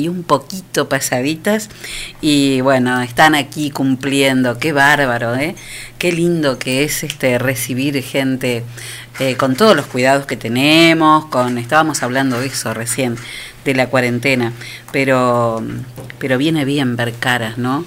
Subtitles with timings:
[0.00, 1.70] y un poquito pasaditas
[2.20, 5.56] y bueno, están aquí cumpliendo, qué bárbaro, ¿eh?
[5.98, 8.62] qué lindo que es este recibir gente
[9.18, 13.16] eh, con todos los cuidados que tenemos, con estábamos hablando de eso recién,
[13.64, 14.52] de la cuarentena,
[14.92, 15.64] pero,
[16.20, 17.84] pero viene bien ver caras, ¿no?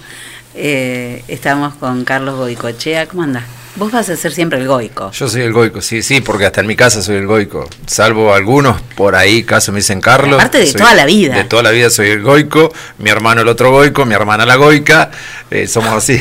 [0.53, 3.45] Eh, estamos con Carlos Goicochea, ¿cómo andas?
[3.75, 5.11] Vos vas a ser siempre el goico.
[5.11, 7.69] Yo soy el goico, sí, sí, porque hasta en mi casa soy el goico.
[7.85, 10.35] Salvo algunos por ahí, caso me dicen Carlos.
[10.35, 11.35] Aparte de toda la vida.
[11.35, 14.57] De toda la vida soy el goico, mi hermano el otro goico, mi hermana la
[14.57, 15.09] goica,
[15.49, 16.19] eh, somos así.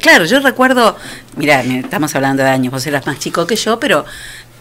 [0.00, 0.96] claro, yo recuerdo,
[1.36, 4.04] mira, estamos hablando de años, vos eras más chico que yo, pero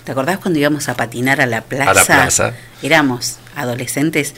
[0.03, 1.91] ¿te acordás cuando íbamos a patinar a la plaza?
[1.91, 2.53] A la plaza.
[2.81, 4.33] Éramos adolescentes.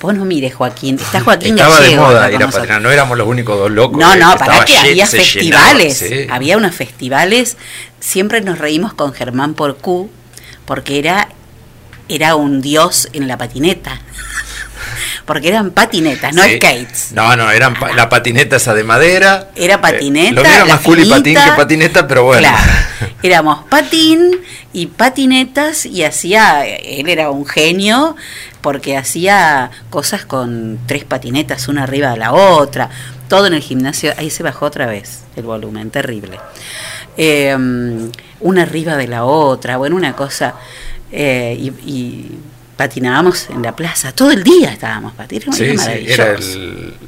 [0.00, 0.96] Vos no mires, Joaquín.
[0.96, 3.98] Está Joaquín Estaba de moda ir a patinar, no éramos los únicos dos locos.
[3.98, 6.04] No, no, para que había festivales.
[6.30, 7.56] Había unos festivales.
[8.00, 10.10] Siempre nos reímos con Germán Porcú,
[10.64, 11.28] porque era,
[12.08, 14.00] era un dios en la patineta.
[15.28, 17.12] Porque eran patinetas, no skates.
[17.12, 19.50] No, no, eran la patineta esa de madera.
[19.54, 20.32] Era eh, patineta.
[20.32, 22.48] lo mío más cool y patín que patineta, pero bueno.
[22.48, 22.72] Claro.
[23.22, 24.40] Éramos patín
[24.72, 28.16] y patinetas y hacía, él era un genio
[28.62, 32.88] porque hacía cosas con tres patinetas una arriba de la otra,
[33.28, 36.40] todo en el gimnasio, ahí se bajó otra vez el volumen, terrible.
[37.18, 40.54] Em, una arriba de la otra, bueno, una cosa,
[41.12, 41.54] eh,
[41.84, 42.38] y
[42.78, 45.56] patinábamos en la plaza, todo el día estábamos patinando.
[45.56, 46.36] Sí, sí, era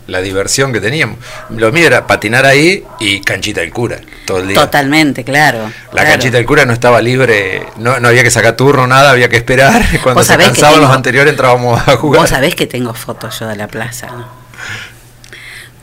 [0.09, 1.17] la diversión que teníamos.
[1.49, 4.57] Lo mío era patinar ahí y canchita del cura, todo el día.
[4.57, 5.71] Totalmente, claro.
[5.93, 9.37] La canchita del cura no estaba libre, no, había que sacar turno, nada, había que
[9.37, 9.81] esperar.
[10.03, 12.23] Cuando se cansaban los anteriores entrábamos a jugar.
[12.23, 14.09] Vos sabés que tengo fotos yo de la plaza,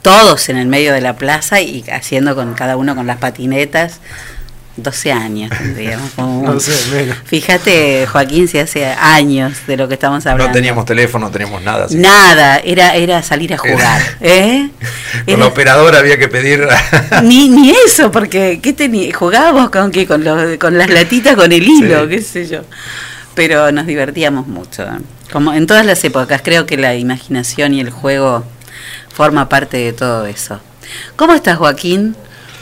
[0.02, 4.02] Todos en el medio de la plaza y haciendo con cada uno con las patinetas
[4.78, 5.52] 12 años
[6.18, 7.18] no sé, menos.
[7.26, 10.48] Fíjate, Joaquín, si hace años de lo que estamos hablando.
[10.48, 11.88] No teníamos teléfono, no teníamos nada.
[11.92, 14.02] Nada, era, era salir a jugar.
[14.22, 14.70] ¿eh?
[15.26, 16.68] Con la operadora había que pedir.
[17.24, 19.14] ni, ni eso, porque ¿qué tenía?
[19.14, 20.06] jugábamos con qué?
[20.06, 22.62] Con, los, con las latitas, con el hilo, qué sé yo.
[23.34, 24.86] Pero nos divertíamos mucho.
[25.32, 28.44] Como en todas las épocas, creo que la imaginación y el juego
[29.10, 30.60] forma parte de todo eso.
[31.16, 32.16] ¿Cómo estás, Joaquín?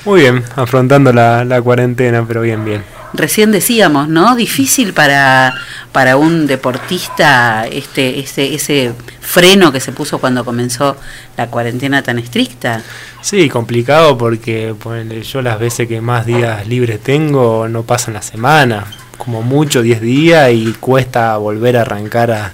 [0.06, 2.84] Muy bien, afrontando la, cuarentena, pero bien, bien.
[3.14, 4.36] Recién decíamos, ¿no?
[4.36, 5.56] Difícil para,
[5.92, 10.96] para un deportista este, ese, ese freno que se puso cuando comenzó
[11.38, 12.84] la cuarentena tan estricta.
[13.22, 14.76] Sí, complicado porque
[15.24, 18.86] yo las veces que más días libres tengo no pasan la semana,
[19.18, 22.54] como mucho 10 días y cuesta volver a arrancar a,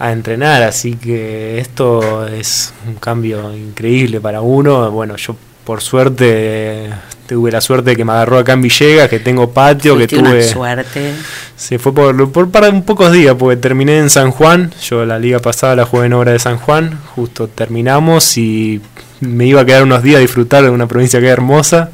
[0.00, 4.90] a entrenar, así que esto es un cambio increíble para uno.
[4.90, 6.88] Bueno, yo por suerte
[7.26, 10.44] tuve la suerte de que me agarró acá en Villegas, que tengo patio, que tuve...
[10.44, 11.12] suerte.
[11.56, 15.18] Sí, fue por, por para un pocos días, porque terminé en San Juan, yo la
[15.18, 18.80] liga pasada la jugué en obra de San Juan, justo terminamos y
[19.20, 21.90] me iba a quedar unos días a disfrutar de una provincia que es hermosa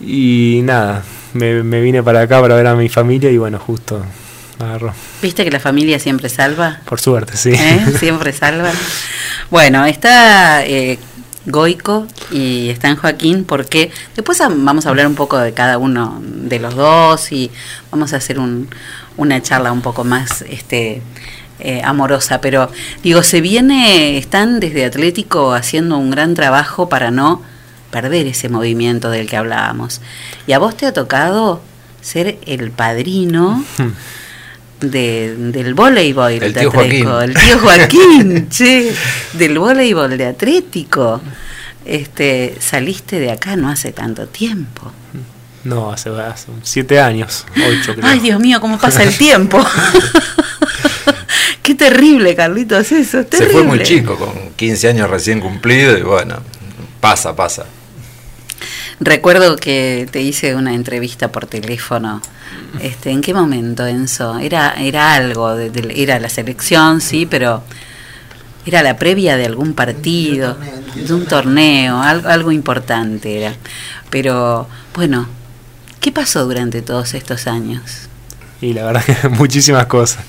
[0.00, 1.02] y nada,
[1.32, 4.00] me, vine para acá para ver a mi familia y bueno, justo
[4.60, 4.94] agarró.
[5.20, 6.82] ¿Viste que la familia siempre salva?
[6.84, 7.50] Por suerte, sí.
[7.50, 7.80] ¿Eh?
[7.98, 8.70] Siempre salva.
[9.48, 10.66] Bueno, está...
[10.66, 10.98] Eh,
[11.46, 16.20] Goico y está en Joaquín, porque después vamos a hablar un poco de cada uno
[16.22, 17.50] de los dos y
[17.90, 18.68] vamos a hacer un,
[19.16, 21.02] una charla un poco más este,
[21.60, 22.40] eh, amorosa.
[22.40, 22.70] Pero
[23.02, 27.42] digo, se viene, están desde Atlético haciendo un gran trabajo para no
[27.90, 30.00] perder ese movimiento del que hablábamos.
[30.46, 31.62] Y a vos te ha tocado
[32.00, 33.64] ser el padrino.
[34.80, 37.08] de, del voleibol el tío Joaquín.
[37.22, 38.88] el tío Joaquín, sí,
[39.34, 41.20] del voleibol de Atlético.
[41.84, 44.92] Este, saliste de acá no hace tanto tiempo.
[45.62, 48.06] No, hace, hace siete años, ocho creo.
[48.06, 49.64] Ay, Dios mío, cómo pasa el tiempo.
[51.62, 53.46] Qué terrible, Carlitos, eso, terrible.
[53.46, 56.36] Se fue muy chico, con 15 años recién cumplido y bueno,
[57.00, 57.66] pasa, pasa.
[59.00, 62.22] Recuerdo que te hice una entrevista por teléfono.
[62.80, 64.38] Este, ¿En qué momento, Enzo?
[64.38, 67.62] Era, era algo, era la selección, sí, pero
[68.64, 70.56] era la previa de algún partido,
[70.94, 73.54] de un torneo, algo, algo importante era.
[74.08, 75.28] Pero bueno,
[76.00, 78.08] ¿qué pasó durante todos estos años?
[78.60, 80.24] Y la verdad que muchísimas cosas.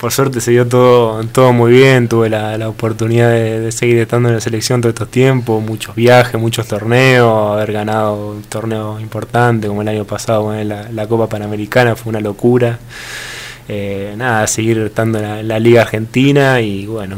[0.00, 4.36] Por suerte se dio todo, todo muy bien, tuve la, oportunidad de, seguir estando en
[4.36, 9.82] la selección todo estos tiempos, muchos viajes, muchos torneos, haber ganado un torneo importante como
[9.82, 12.78] el año pasado, la, la, Copa Panamericana fue una locura.
[13.68, 17.16] Eh, nada, seguir estando en la Liga Argentina y bueno,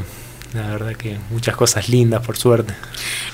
[0.55, 2.75] la verdad que muchas cosas lindas, por suerte.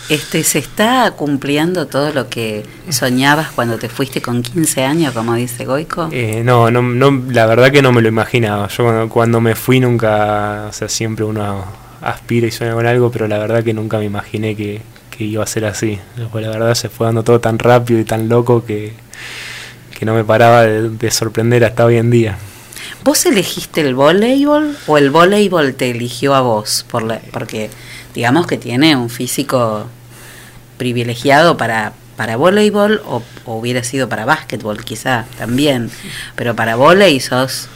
[0.09, 5.35] Este, ¿Se está cumpliendo todo lo que soñabas cuando te fuiste con 15 años, como
[5.35, 6.09] dice Goico?
[6.13, 8.69] Eh, no, no, no, la verdad que no me lo imaginaba.
[8.69, 11.65] Yo cuando, me fui nunca, o sea, siempre uno
[12.03, 14.83] aspira y sueña con algo, pero la verdad que nunca me imaginé que,
[15.19, 15.99] iba a ser así.
[16.31, 18.93] Pues la verdad se fue dando todo tan rápido y tan loco que,
[20.03, 22.39] no me paraba de, sorprender hasta hoy en día.
[23.07, 26.85] ¿Vos elegiste el voleibol o el voleibol te eligió a vos?
[26.91, 27.71] Por porque
[28.17, 29.87] digamos que tiene un físico
[30.77, 35.89] privilegiado para, para voleibol o, hubiera sido para básquetbol quizá también,
[36.35, 37.69] pero para voleibol sos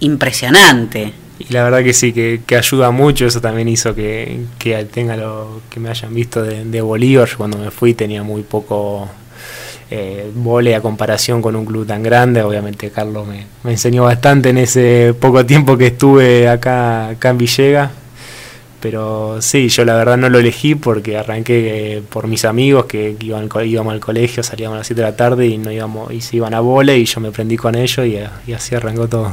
[0.00, 1.12] impresionante.
[1.38, 4.40] Y la verdad que sí, que, ayuda mucho, eso también hizo que,
[4.90, 7.28] tenga lo que me hayan visto de, Bolívar.
[7.36, 9.10] Cuando me fui tenía muy poco
[9.90, 12.42] eh, vole a comparación con un club tan grande.
[12.42, 17.90] Obviamente Carlos me, enseñó bastante en ese poco tiempo que estuve acá, acá en Villega.
[18.80, 23.16] Pero sí, yo la verdad no lo elegí porque arranqué eh, por mis amigos que,
[23.20, 26.20] iban, íbamos al colegio, salíamos a las 7 de la tarde y no íbamos y
[26.20, 29.32] se iban a vole y yo me prendí con ellos y, y así arrancó todo.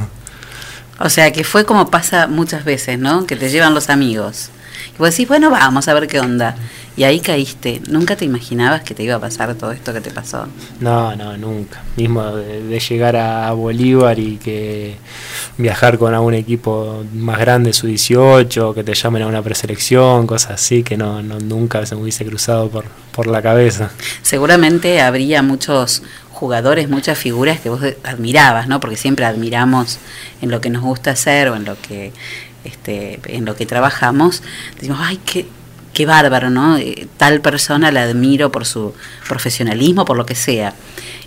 [0.98, 3.26] O sea, que fue como pasa muchas veces, ¿no?
[3.26, 4.50] Que te llevan los amigos.
[4.96, 6.56] Y vos decís, bueno, vamos a ver qué onda.
[6.96, 7.82] Y ahí caíste.
[7.88, 10.46] ¿Nunca te imaginabas que te iba a pasar todo esto que te pasó?
[10.80, 11.82] No, no, nunca.
[11.96, 14.96] Mismo de, llegar a Bolívar y que
[15.58, 20.52] viajar con algún equipo más grande, su 18, que te llamen a una preselección, cosas
[20.52, 23.90] así, que no, no nunca se me hubiese cruzado por, por la cabeza.
[24.22, 26.02] Seguramente habría muchos
[26.36, 28.80] jugadores, muchas figuras que vos admirabas, ¿no?
[28.80, 29.98] Porque siempre admiramos
[30.42, 32.12] en lo que nos gusta hacer o en lo que
[32.66, 34.42] este, en lo que trabajamos,
[34.76, 35.46] decimos, ay, qué,
[35.92, 36.76] qué bárbaro, ¿no?
[36.76, 38.92] Eh, tal persona la admiro por su
[39.28, 40.74] profesionalismo, por lo que sea.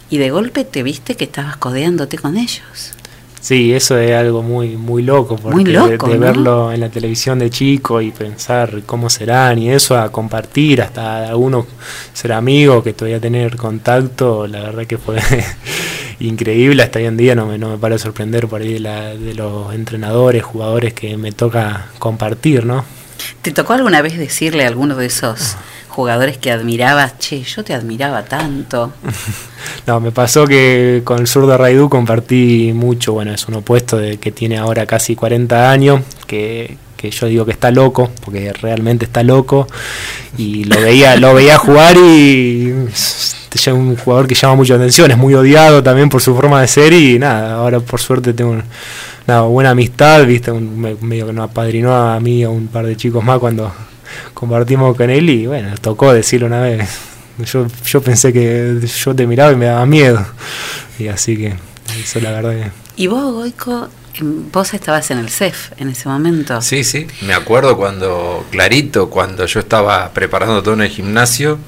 [0.09, 2.94] Y de golpe te viste que estabas codeándote con ellos.
[3.41, 8.01] Sí, eso es algo muy muy loco, porque de, verlo en la televisión de chico
[8.01, 11.65] y pensar cómo serán y eso, a compartir, hasta algunos
[12.13, 15.19] ser amigos, que todavía tener contacto, la verdad que fue
[16.19, 18.80] increíble, hasta hoy en día no me, no me para de sorprender por ahí de,
[18.80, 22.83] la, de los entrenadores, jugadores que me toca compartir, ¿no?
[23.42, 25.57] ¿Te tocó alguna vez decirle a alguno de esos
[25.89, 28.94] jugadores que admirabas, che, yo te admiraba tanto?
[29.88, 33.98] no, me pasó que con el sur de Raidú compartí mucho, bueno, es un opuesto
[33.98, 38.54] de que tiene ahora casi 40 años, que, que yo digo que está loco, porque
[38.54, 39.68] realmente está loco,
[40.38, 42.88] y lo veía, lo veía jugar y
[43.57, 46.68] es un jugador que llama mucha atención, es muy odiado también por su forma de
[46.68, 48.62] ser y nada, ahora por suerte tengo
[49.28, 52.86] una buena amistad, viste, un, medio que nos apadrinó a mí y a un par
[52.86, 53.72] de chicos más cuando
[54.34, 56.88] compartimos con él y bueno, tocó decirlo una vez.
[57.46, 60.25] Yo, yo pensé que yo te miraba y me daba miedo.
[60.98, 61.54] Y así que
[62.01, 63.88] eso la verdad ¿Y vos, Goico,
[64.51, 66.62] vos estabas en el CEF en ese momento?
[66.62, 71.60] Sí, sí, me acuerdo cuando, clarito, cuando yo estaba preparando todo en el gimnasio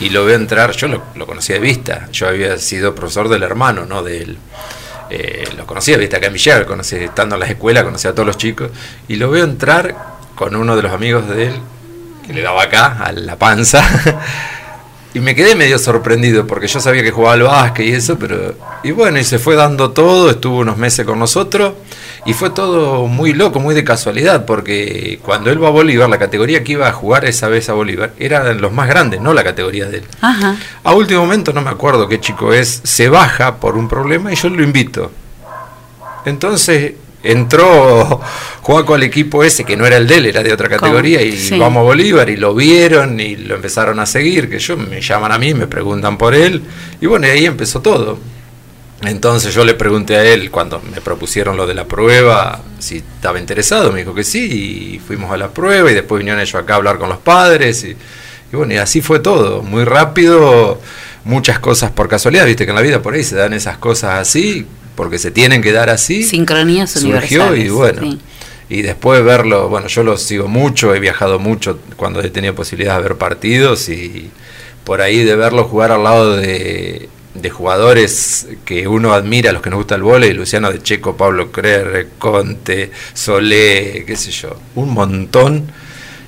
[0.00, 3.84] y lo veo entrar, yo lo, conocía de vista, yo había sido profesor del hermano,
[3.84, 4.02] ¿no?
[4.02, 4.38] De él.
[5.10, 8.26] Eh, lo conocía, viste, acá en Villar, conocí, estando en las escuelas, conocía a todos
[8.26, 8.70] los chicos,
[9.08, 9.94] y lo veo entrar
[10.34, 11.54] con uno de los amigos de él,
[12.26, 13.84] que le daba acá, a la panza,
[15.14, 18.54] y me quedé medio sorprendido, porque yo sabía que jugaba al básquet y eso, pero,
[18.84, 21.74] y bueno, y se fue dando todo, estuvo unos meses con nosotros,
[22.26, 26.18] y fue todo muy loco, muy de casualidad, porque cuando él va a Bolívar, la
[26.18, 29.42] categoría que iba a jugar esa vez a Bolívar eran los más grandes, no la
[29.42, 30.04] categoría de él.
[30.84, 34.36] A último momento, no me acuerdo qué chico es, se baja por un problema y
[34.36, 35.10] yo lo invito.
[36.26, 38.20] Entonces entró
[38.62, 41.58] Juaco al equipo ese, que no era el de él, era de otra categoría, y
[41.58, 45.32] vamos a Bolívar, y lo vieron y lo empezaron a seguir, que yo me llaman
[45.32, 46.62] a mí, me preguntan por él,
[47.00, 48.18] y bueno, y ahí empezó todo.
[49.02, 53.38] Entonces yo le pregunté a él cuando me propusieron lo de la prueba si estaba
[53.38, 56.74] interesado, me dijo que sí, y fuimos a la prueba y después vinieron ellos acá
[56.74, 57.96] a hablar con los padres y,
[58.54, 60.80] bueno, y así fue todo, muy rápido,
[61.24, 64.18] muchas cosas por casualidad, viste que en la vida por ahí se dan esas cosas
[64.18, 64.66] así,
[64.96, 66.22] porque se tienen que dar así.
[66.24, 68.18] Sincronías surgió y bueno.
[68.68, 72.96] Y después verlo, bueno, yo lo sigo mucho, he viajado mucho cuando he tenido posibilidad
[72.96, 74.30] de ver partidos y
[74.84, 79.70] por ahí de verlo jugar al lado de de jugadores que uno admira, los que
[79.70, 84.90] nos gusta el vóley, Luciano de Checo, Pablo Creer, Conte, Solé, qué sé yo, un
[84.90, 85.70] montón,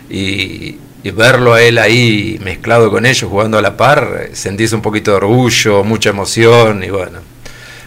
[0.08, 0.76] y,
[1.14, 5.16] verlo a él ahí mezclado con ellos, jugando a la par, sentís un poquito de
[5.16, 7.18] orgullo, mucha emoción, y bueno.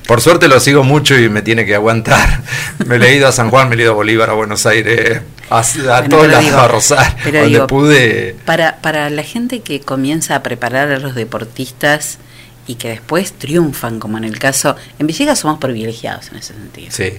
[0.05, 2.41] Por suerte lo sigo mucho y me tiene que aguantar.
[2.85, 5.63] Me he ido a San Juan, me he ido a Bolívar, a Buenos Aires, a,
[6.07, 8.35] todos lados, a Rosario, donde pude.
[8.45, 12.19] Para, para la gente que comienza a preparar a los deportistas,
[12.67, 16.87] y que después triunfan, como en el caso, en Villegas somos privilegiados en ese sentido.
[16.91, 17.13] Sí.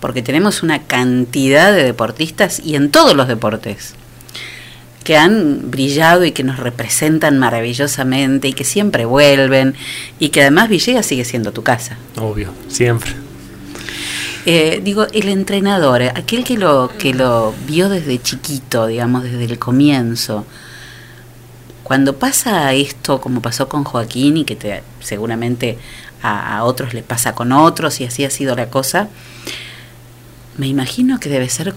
[0.00, 3.94] Porque tenemos una cantidad de deportistas y en todos los deportes
[5.04, 9.74] que han brillado y que nos representan maravillosamente y que siempre vuelven
[10.18, 11.96] y que además Villegas sigue siendo tu casa.
[12.16, 13.12] Obvio, siempre.
[14.44, 19.58] Eh, digo, el entrenador, aquel que lo, que lo vio desde chiquito, digamos, desde el
[19.58, 20.46] comienzo,
[21.88, 25.78] cuando pasa esto, como pasó con Joaquín, y que te, seguramente
[26.22, 29.08] a, otros le pasa con otros, y así ha sido la cosa,
[30.58, 31.74] me imagino que debe ser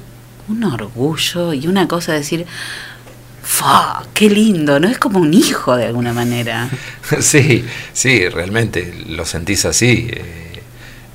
[0.49, 2.45] un orgullo y una cosa de decir,
[3.41, 4.03] ¡Fa!
[4.13, 4.79] ¡Qué lindo!
[4.81, 4.89] ¿No?
[4.89, 6.69] Es como un hijo de alguna manera.
[7.21, 7.63] Sí,
[7.93, 10.09] sí, realmente lo sentís así.
[10.11, 10.61] eh,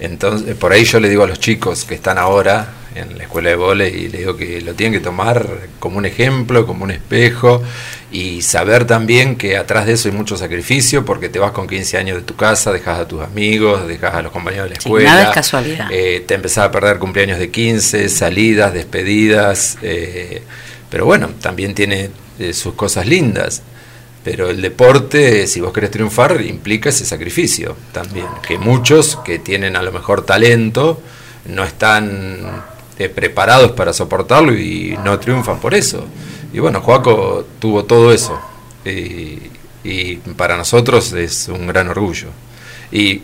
[0.00, 3.50] Entonces, por ahí yo le digo a los chicos que están ahora en la escuela
[3.50, 5.46] de vóley y le digo que lo tienen que tomar
[5.78, 7.62] como un ejemplo, como un espejo
[8.18, 11.98] y saber también que atrás de eso hay mucho sacrificio porque te vas con 15
[11.98, 14.88] años de tu casa, dejas a tus amigos, dejas a los compañeros de la Sí,
[14.88, 15.10] escuela.
[15.12, 15.88] nada es casualidad.
[15.90, 19.76] eh, te empezás a perder cumpleaños de 15, salidas, despedidas.
[19.82, 20.42] eh,
[20.88, 23.62] pero bueno, también tiene eh, sus cosas lindas.
[24.24, 28.26] Pero el deporte, si vos querés triunfar, implica ese sacrificio también.
[28.46, 31.00] Que muchos que tienen a lo mejor talento
[31.46, 32.38] no están
[32.98, 36.06] eh, preparados para soportarlo y no triunfan por eso.
[36.52, 38.38] Y bueno, Joaco tuvo todo eso.
[38.84, 39.38] Y,
[39.84, 42.28] y para nosotros es un gran orgullo.
[42.92, 43.20] Y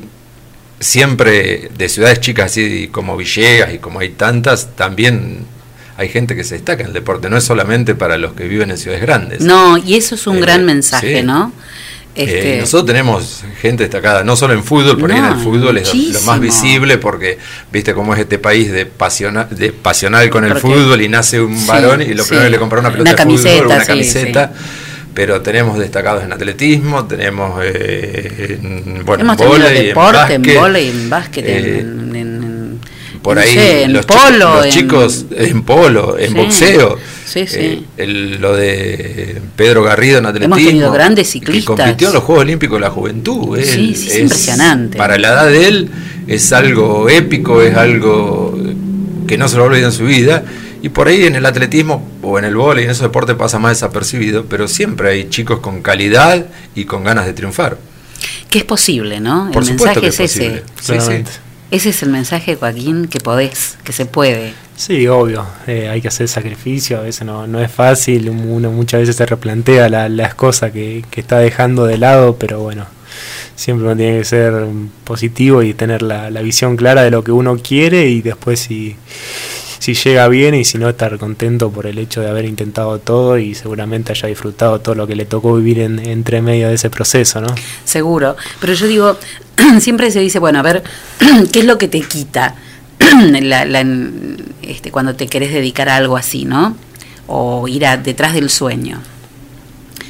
[0.81, 5.45] siempre de ciudades chicas así como Villegas y como hay tantas, también
[5.97, 7.31] hay gente que se destaca en el deporte.
[7.31, 9.41] No es solamente para los que viven en ciudades grandes.
[9.41, 11.23] No, y eso es un Eh, gran mensaje, sí.
[11.25, 11.53] ¿no?
[12.15, 15.41] Eh, Este, nosotros tenemos gente destacada, no solo en fútbol, por ahí en No, el
[15.41, 17.39] fútbol es lo- más visible porque
[17.73, 21.41] viste cómo es este país de, pasiona- de pasional con el Porque- fútbol y nace
[21.41, 22.29] un Sí, varón y lo sí.
[22.31, 24.53] primero le compra una pelota Una de fútbol, camiseta, una sí, camiseta.
[25.15, 30.77] Pero tenemos destacados en atletismo, tenemos eh, en, bueno, hemos en vóley, deporte, en básquet,
[30.95, 32.81] en básquet, eh, en,
[33.23, 36.99] por no ahí sé, en los, polo, los en- chicos en polo, en Sí, boxeo.
[37.33, 37.57] Sí, sí.
[37.59, 40.57] eh, el- lo de Pedro Garrido en atletismo.
[40.57, 41.65] tenido grandes Que ciclistas.
[41.77, 43.59] compitió en los Juegos Olímpicos de la Juventud.
[43.63, 44.99] Sí, él sí, es impresionante.
[44.99, 45.91] Para la edad de él
[46.27, 48.59] es algo épico, es algo
[49.27, 50.45] que no se lo olvida en su vida.
[50.83, 53.77] Y por ahí en el atletismo o en el vóley, en esos deportes pasa más
[53.77, 57.79] desapercibido, pero siempre hay chicos con calidad y con ganas de triunfar.
[58.51, 59.51] que es posible, ¿no?
[59.53, 60.51] Por el mensaje que es es ese.
[60.57, 60.93] Sí, sí.
[60.93, 61.31] Claramente.
[61.71, 64.53] Ese es el mensaje, Joaquín, que podés, que se puede.
[64.85, 68.99] Sí, obvio, eh, hay que hacer sacrificio, a veces no, no es fácil, uno muchas
[69.03, 72.87] veces se replantea la- las cosas que, que está dejando de lado, pero bueno,
[73.55, 74.53] siempre uno tiene que ser
[75.05, 78.97] positivo y tener la, visión clara de lo que uno quiere y después si,
[79.79, 83.39] si llega bien y si no estar contento por el hecho de haber intentado todo
[83.39, 86.91] y seguramente haya disfrutado todo lo que le tocó vivir en, entre medio de ese
[86.91, 87.55] proceso, ¿no?
[87.85, 88.37] Seguro.
[88.61, 89.17] Pero yo digo,
[89.79, 90.83] siempre se dice, bueno, a ver,
[91.53, 92.57] ¿qué es lo que te quita
[93.43, 93.87] la- la-
[94.63, 96.77] este, cuando te querés dedicar a algo así, ¿no?
[97.27, 99.01] O ir a, detrás del sueño.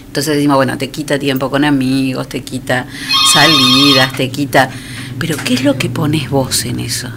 [0.07, 2.87] Entonces decimos, bueno, te quita tiempo con amigos, te quita
[3.33, 4.71] salidas, te quita...
[5.19, 7.09] Pero ¿qué es lo que pones vos en eso?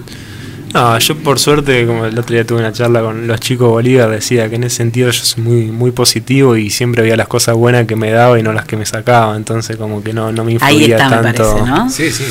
[0.73, 3.71] No, yo por suerte, como el otro día tuve una charla con los chicos de
[3.71, 7.29] Bolívar, decía que en ese sentido yo soy muy, muy positivo y siempre veía las
[7.29, 10.33] cosas buenas que me daba y no las que me sacaba, entonces como que no,
[10.33, 11.49] no me Ahí influía está, me tanto.
[11.53, 11.89] parece, ¿no?
[11.89, 12.25] Sí, sí.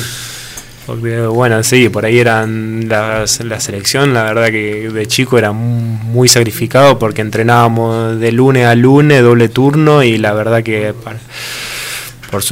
[0.87, 5.97] Bueno, sí, por ahí eran las- la selección, la verdad que de chico era mu-
[6.03, 11.15] muy sacrificado porque entrenábamos de lunes a lunes, doble turno y la verdad que por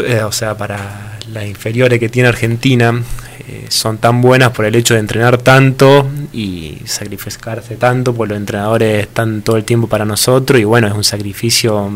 [0.05, 3.01] eh, o sea, para las inferiores que tiene Argentina
[3.47, 8.37] eh, son tan buenas por el hecho de entrenar tanto y sacrificarse tanto, pues los
[8.37, 11.91] entrenadores están todo el tiempo para nosotros y bueno, es un sacrificio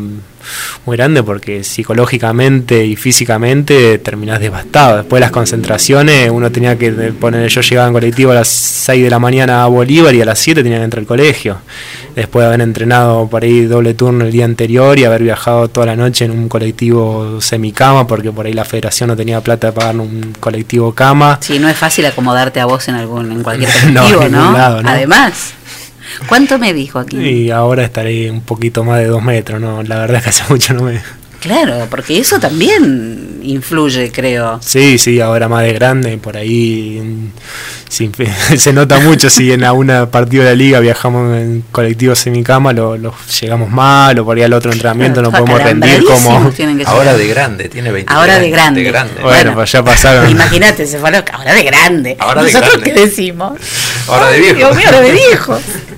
[0.86, 4.98] muy grande porque psicológicamente y físicamente terminás devastado.
[4.98, 9.03] Después de las concentraciones, uno tenía que poner, yo llegaba en colectivo a las 6
[9.03, 11.58] de la mañana a Bolívar y a las 7 tenía que entrar al colegio.
[12.18, 15.86] Después de haber entrenado por ahí doble turno el día anterior y haber viajado toda
[15.86, 19.74] la noche en un colectivo semicama, porque por ahí la federación no tenía plata de
[19.74, 21.38] pagar un colectivo cama.
[21.42, 24.40] Sí, no es fácil acomodarte a vos en algún en cualquier No, colectivo, ¿no?
[24.40, 24.90] ningún lado, ¿no?
[24.90, 25.54] Además,
[26.28, 27.18] ¿cuánto me dijo aquí?
[27.18, 29.84] Y ahora estaré un poquito más de dos metros, ¿no?
[29.84, 31.00] La verdad es que hace mucho no me...
[31.40, 34.60] Claro, porque eso también influye, creo.
[34.62, 37.32] Sí, sí, ahora más de grande, por ahí
[37.89, 38.12] sí,
[38.58, 42.98] se nota mucho si en alguna partido de la liga viajamos en colectivo semicama, lo,
[42.98, 46.51] lo llegamos mal, o por ahí al otro entrenamiento no podemos rendir como...
[46.86, 48.92] Ahora de grande, tiene 20 Ahora de grande.
[49.22, 50.30] Bueno, pues ya pasaron.
[50.30, 52.18] Imagínate, se fue a ahora de grande.
[52.20, 52.94] Ahora de ¿Nosotros grande.
[52.94, 53.60] qué decimos?
[54.08, 54.56] Ahora de viejo.
[54.56, 55.60] Dios mío, ahora de viejo.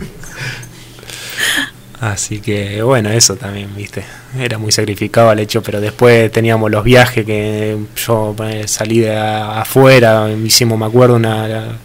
[2.02, 4.06] Así que bueno, eso también, viste,
[4.38, 9.18] era muy sacrificado el hecho, pero después teníamos los viajes que yo eh, salí de
[9.18, 11.78] afuera, hicimos, me acuerdo, una,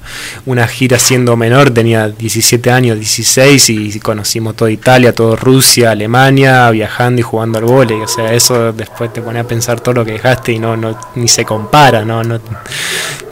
[0.47, 6.71] una gira siendo menor, tenía 17 años, 16 y conocimos toda Italia, toda Rusia, Alemania,
[6.71, 10.05] viajando y jugando al vóley, o sea, eso después te pone a pensar todo lo
[10.05, 12.39] que dejaste y no, no ni se compara, no, no,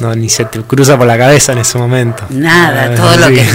[0.00, 2.24] no ni se te cruza por la cabeza en ese momento.
[2.30, 3.46] Nada, ah, todo lo que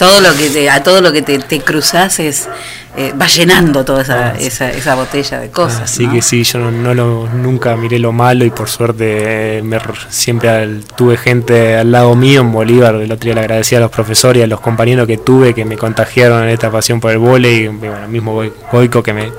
[0.00, 2.48] todo lo que te, a todo lo que te, te cruzas es
[2.96, 5.82] eh, va llenando toda esa, ah, esa, esa, botella de cosas.
[5.82, 9.78] Así que sí, yo no, lo, nunca miré lo malo y por suerte me,
[10.08, 12.94] siempre tuve gente al lado mío en Bolívar.
[12.94, 15.66] El otro día le agradecía a los profesores y a los compañeros que tuve que
[15.66, 17.64] me contagiaron en esta pasión por el vóley.
[17.64, 18.42] Y bueno, mismo
[18.72, 19.30] Goico que me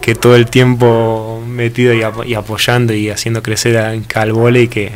[0.00, 4.92] que todo el tiempo metido y, apoyando y haciendo crecer al vóley que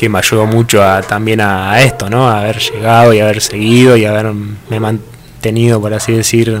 [0.00, 2.26] que me ayudó mucho a, también a, esto, ¿no?
[2.26, 6.58] A haber llegado y haber seguido y haberme mantenido, por así decir,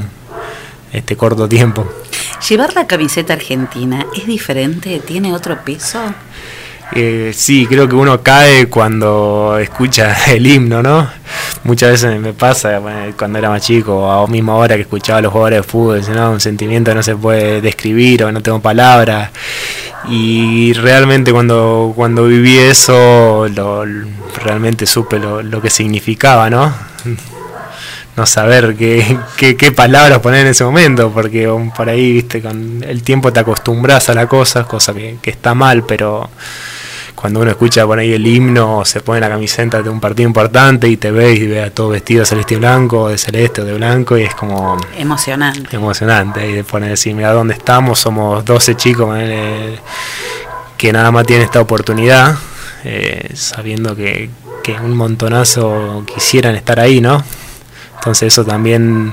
[0.92, 1.90] este corto tiempo.
[2.46, 4.98] ¿Llevar la camiseta argentina es diferente?
[4.98, 6.00] ¿Tiene otro peso?
[6.92, 11.08] Eh, sí, creo que uno cae cuando escucha el himno, ¿no?
[11.62, 12.80] Muchas veces me pasa
[13.16, 16.32] cuando era más chico, o mismo ahora que escuchaba a los jugadores de fútbol, ¿no?
[16.32, 19.30] un sentimiento que no se puede describir o no tengo palabras.
[20.08, 23.84] Y realmente cuando, cuando viví eso, lo,
[24.42, 26.72] realmente supe lo, que significaba, ¿no?
[28.16, 33.02] No saber qué, qué, palabras poner en ese momento, porque por ahí, viste, con el
[33.02, 36.28] tiempo te acostumbras a la cosa, cosa que, que está mal, pero
[37.20, 40.88] cuando uno escucha por ahí el himno, se pone la camiseta de un partido importante
[40.88, 43.64] y te ves y ve a todo vestido de celeste y blanco, de celeste o
[43.66, 44.78] de blanco, y es como.
[44.96, 45.76] Emocionante.
[45.76, 46.58] Emocionante.
[46.58, 49.14] Y pone decir, mira dónde estamos, somos 12 chicos
[50.78, 52.36] que nada más tienen esta oportunidad,
[52.84, 54.30] eh, sabiendo que,
[54.64, 57.22] que un montonazo quisieran estar ahí, ¿no?
[58.00, 59.12] Entonces eso también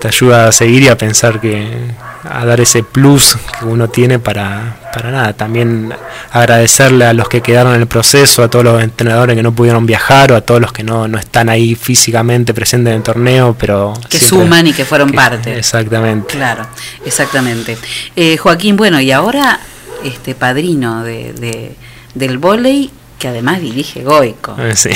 [0.00, 1.92] te ayuda a seguir y a pensar que
[2.26, 5.34] a dar ese plus que uno tiene para, para nada.
[5.34, 5.92] También
[6.32, 9.84] agradecerle a los que quedaron en el proceso, a todos los entrenadores que no pudieron
[9.84, 13.54] viajar o a todos los que no, no están ahí físicamente presentes en el torneo,
[13.58, 13.92] pero...
[14.08, 15.58] Que suman y que fueron parte.
[15.58, 16.34] Exactamente.
[16.34, 16.66] Claro,
[17.04, 17.76] exactamente.
[18.16, 19.60] Eh, Joaquín, bueno, y ahora
[20.02, 21.76] este padrino de, de
[22.14, 24.56] del volei que además dirige Goico.
[24.58, 24.90] Eh, sí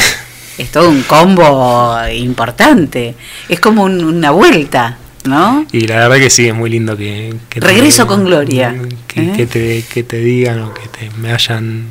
[0.59, 3.15] es todo un combo importante.
[3.49, 5.67] Es como una vuelta, ¿no?
[5.73, 7.35] Y la verdad que sí, es muy lindo que...
[7.57, 8.75] Regreso con gloria.
[9.07, 9.47] Que, ¿eh?
[9.47, 11.87] te, que te digan o que te, me hayan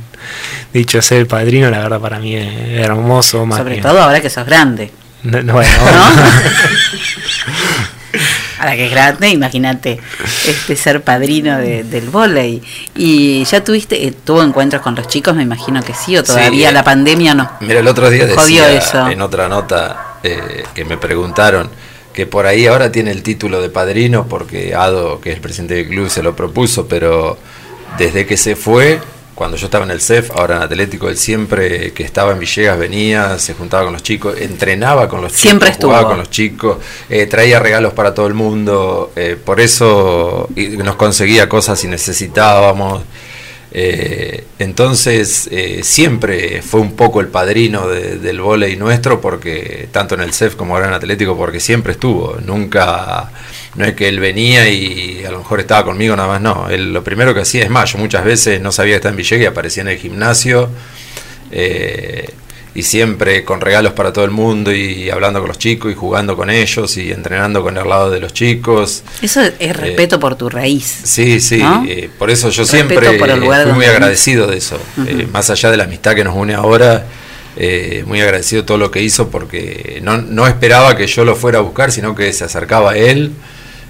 [0.74, 3.48] dicho ser el padrino, la verdad para mí es hermoso.
[3.50, 4.92] Sobre todo ahora que sos grande.
[5.24, 5.72] No, bueno.
[8.68, 9.98] Ahora que es grande, imagínate
[10.46, 12.62] este ser padrino del volei.
[12.96, 16.72] Y ya tuviste, eh, tuvo encuentros con los chicos, me imagino que sí, o todavía
[16.74, 17.50] la pandemia no.
[17.62, 19.08] Mira, el otro día decía eso.
[19.08, 21.70] en otra nota eh, que me preguntaron
[22.12, 25.76] que por ahí ahora tiene el título de padrino porque Ado, que es el presidente
[25.76, 27.38] del club, se lo propuso, pero
[27.98, 29.00] desde que se fue
[29.38, 32.80] cuando yo estaba en el CEF, ahora en Atlético, él siempre que estaba en Villegas
[32.80, 36.78] venía, se juntaba con los chicos, entrenaba con los siempre chicos, jugaba con los chicos,
[37.08, 43.04] eh, traía regalos para todo el mundo, eh, por eso nos conseguía cosas si necesitábamos.
[43.72, 45.48] Eh, entonces
[45.84, 50.74] siempre fue un poco el padrino del volei nuestro, porque tanto en el CEF como
[50.74, 53.30] ahora en Atlético, porque siempre estuvo, nunca
[53.78, 56.68] no es que él venía y a lo mejor estaba conmigo nada más, no.
[56.70, 59.18] Él lo primero que hacía es más, yo muchas veces no sabía que estaba en
[59.18, 60.70] Villegas y aparecía en el gimnasio.
[61.52, 62.34] Eh,
[62.74, 66.36] y siempre con regalos para todo el mundo y hablando con los chicos y jugando
[66.36, 69.04] con ellos y entrenando con el lado de los chicos.
[69.22, 71.02] Eso es eh, respeto por tu raíz.
[71.04, 74.80] Sí, sí, eh, por eso yo siempre fui muy agradecido de eso,
[75.32, 77.06] más allá de la amistad que nos une ahora.
[78.06, 81.62] muy agradecido todo lo que hizo porque no, no esperaba que yo lo fuera a
[81.62, 83.34] buscar, sino que se acercaba a él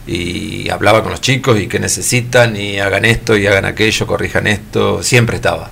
[0.08, 4.48] y hablaba con los chicos y qué necesitan y hagan esto y hagan aquello, corrijan
[4.48, 5.70] esto, siempre estaba.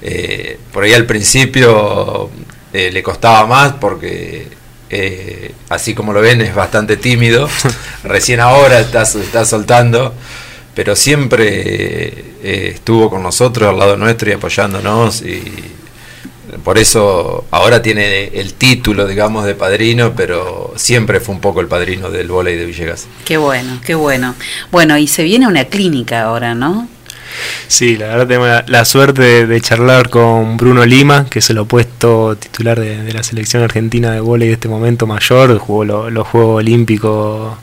[0.00, 2.30] Eh, por ahí al principio
[2.72, 4.48] eh, le costaba más porque
[4.88, 7.48] eh, así como lo ven es bastante tímido,
[8.04, 10.14] recién ahora está, está soltando,
[10.74, 15.42] pero siempre estuvo con nosotros al lado nuestro y apoyándonos y
[16.62, 21.66] por eso ahora tiene el título, digamos, de padrino, pero siempre fue un poco el
[21.66, 23.06] padrino del volei de Villegas.
[23.24, 24.34] Qué bueno, qué bueno.
[24.70, 26.88] Bueno, y se viene una clínica ahora, ¿no?
[27.66, 32.36] Sí, la verdad tengo la, suerte de, charlar con Bruno Lima, que es el opuesto
[32.36, 37.56] titular de, la selección argentina de volei de este momento mayor, jugó los Juegos Olímpicos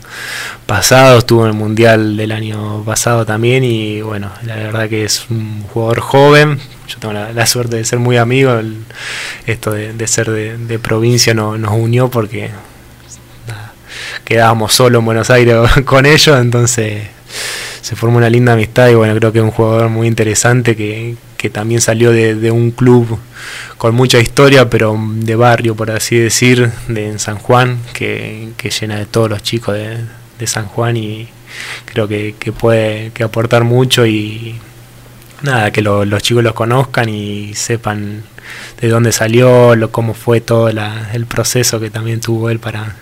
[0.72, 5.26] pasados, estuvo en el Mundial del año pasado también y bueno, la verdad que es
[5.28, 6.58] un jugador joven,
[6.88, 8.58] yo tengo la, suerte de ser muy amigo,
[9.46, 12.48] esto de, ser de, provincia no, nos unió porque
[14.24, 17.02] quedábamos solo en Buenos Aires con ellos, entonces
[17.82, 21.16] se formó una linda amistad y bueno, creo que es un jugador muy interesante que,
[21.36, 23.18] que también salió de, un club
[23.76, 28.70] con mucha historia, pero de barrio, por así decir, de en San Juan, que, que
[28.70, 29.98] llena de todos los chicos de,
[30.42, 31.28] de San Juan y
[31.84, 34.56] creo que, que puede que aportar mucho y
[35.42, 38.24] nada, que los chicos los conozcan y sepan
[38.80, 42.96] de dónde salió, lo, cómo fue todo el proceso que también tuvo él para,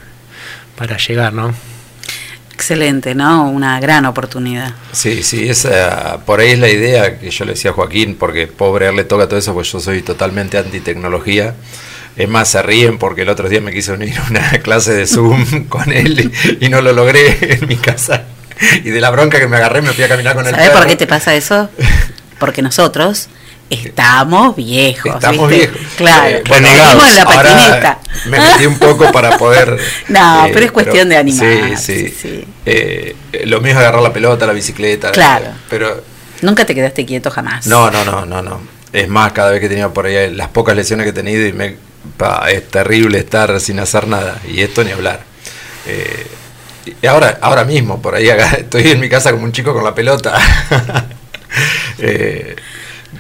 [0.77, 1.55] para llegar, ¿no?
[2.53, 3.49] Excelente, ¿no?
[3.49, 4.75] Una gran oportunidad.
[4.93, 8.47] Sí, sí, esa, por ahí es la idea que yo le decía a Joaquín, porque
[8.49, 11.55] pobre él le toca todo eso, pues yo soy totalmente anti-tecnología.
[12.17, 15.07] Es más, se ríen porque el otro día me quiso unir a una clase de
[15.07, 18.25] Zoom con él y, no lo logré en mi casa.
[18.85, 20.55] Y de la bronca que me agarré me fui a caminar con él.
[20.55, 21.71] ¿Sabes por qué te pasa eso?
[22.39, 23.29] Porque nosotros
[23.71, 25.15] Estamos viejos.
[25.15, 25.79] Estamos viejos.
[25.97, 26.39] Claro.
[26.39, 27.99] Eh, en la patineta.
[28.27, 29.79] Me metí un poco para poder.
[30.09, 31.79] no, eh, pero es cuestión de animar.
[31.79, 32.45] Sí, sí.
[32.67, 35.13] Eh, lo mío es agarrar la pelota, la bicicleta.
[35.13, 35.47] Claro.
[35.71, 36.03] Pero.
[36.43, 37.69] Nunca te quedaste quieto jamás.
[37.69, 38.61] No, no, no, no, no.
[38.93, 41.53] Es más, cada vez que tenía por ahí las pocas lesiones que he tenido y
[41.53, 41.77] me.
[42.49, 44.41] Es terrible estar sin hacer nada.
[44.49, 45.23] Y esto ni hablar.
[47.03, 49.95] y ahora, ahora mismo, por ahí estoy en mi casa como un chico con la
[49.95, 50.39] pelota.
[51.99, 52.57] eh,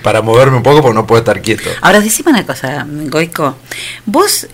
[0.02, 1.68] para moverme un poco porque no puedo estar quieto.
[1.80, 3.56] Ahora, decime una cosa, Goico.
[4.06, 4.46] Vos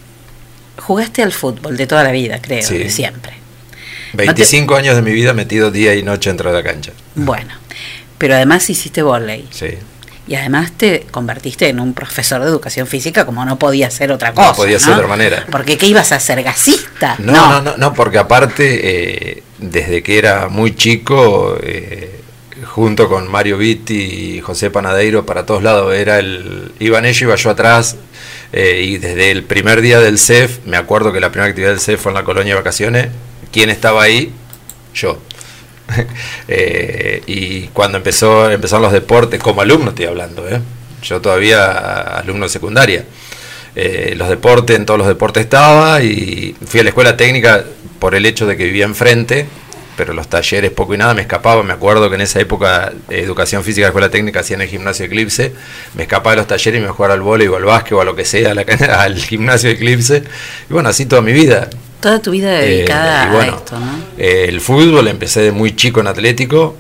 [0.78, 3.34] jugaste al fútbol de toda la vida, creo, de siempre.
[4.14, 6.92] 25 años de mi vida metido día y noche dentro de la cancha.
[7.14, 7.52] Bueno,
[8.18, 9.46] pero además hiciste volei.
[9.50, 9.68] Sí.
[10.28, 14.32] Y además te convertiste en un profesor de educación física como no podía ser otra
[14.32, 14.48] cosa.
[14.48, 15.46] No podía ser de otra manera.
[15.50, 16.42] Porque ¿qué ibas a ser?
[16.42, 17.16] ¿Gasista?
[17.18, 22.16] No, no, no, no, porque aparte, eh, desde que era muy chico, eh,
[22.64, 25.94] junto con Mario Vitti y José Panadeiro para todos lados.
[25.94, 27.96] Era el, iban ellos, iba yo atrás.
[28.52, 31.80] Eh, y desde el primer día del CEF, me acuerdo que la primera actividad del
[31.80, 33.08] CEF fue en la colonia de vacaciones.
[33.52, 34.32] ¿Quién estaba ahí?
[34.94, 35.18] Yo.
[36.48, 40.60] Eh, y cuando empezó, empezaron los deportes, como alumno estoy hablando, ¿eh?
[41.02, 41.72] yo todavía
[42.18, 43.04] alumno de secundaria.
[44.14, 47.64] los deportes, en todos los deportes estaba y fui a la escuela técnica
[47.98, 49.46] por el hecho de que vivía enfrente
[49.96, 51.62] pero los talleres poco y nada me escapaba.
[51.62, 55.52] Me acuerdo que en esa época educación física escuela técnica hacía en el gimnasio Eclipse.
[55.94, 58.04] Me escapaba de los talleres y me jugaba al vóley o al básquet o a
[58.04, 58.52] lo que sea,
[59.00, 60.22] al gimnasio Eclipse.
[60.68, 61.68] Y bueno, así toda mi vida.
[62.00, 63.98] Toda tu vida eh, dedicada a esto, ¿no?
[64.18, 66.76] Eh, el fútbol empecé de muy chico en Atlético,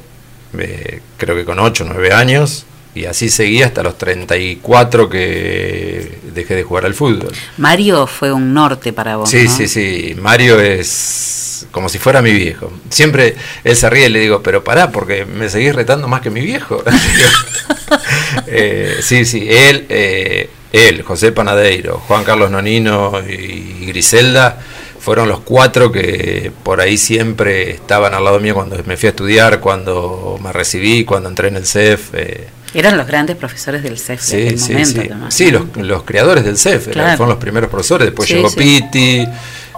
[0.58, 2.66] eh, creo que con 8 o 9 años.
[2.94, 7.30] Y así seguí hasta los 34 que dejé de jugar al fútbol.
[7.58, 9.28] Mario fue un norte para vos.
[9.28, 10.16] Sí, sí, sí.
[10.18, 11.36] Mario es
[11.70, 12.72] como si fuera mi viejo.
[12.88, 16.30] Siempre él se ríe y le digo, pero pará, porque me seguís retando más que
[16.30, 16.82] mi viejo.
[18.48, 24.58] Eh, sí, sí, él, eh, él, José Panadeiro, Juan Carlos Nonino y Griselda
[25.06, 29.10] fueron los cuatro que por ahí siempre estaban al lado mío cuando me fui a
[29.10, 32.12] estudiar, cuando me recibí, cuando entré en el CEF.
[32.14, 32.48] Eh.
[32.74, 35.30] Eran los grandes profesores del CEF sí, en sí, momento.
[35.30, 39.24] Sí, sí los, creadores del CEF, fueron los primeros profesores, después llegó Piti,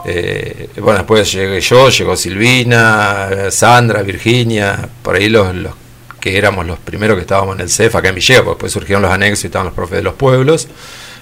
[0.07, 5.75] eh, bueno, después llegué yo, llegó Silvina, Sandra, Virginia, por ahí los, los
[6.21, 9.03] que éramos los primeros que estábamos en el CEF acá en Villegas, porque después surgieron
[9.03, 10.69] los anexos y estaban los profes de los pueblos,